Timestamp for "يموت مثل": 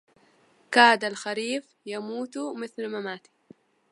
1.85-2.87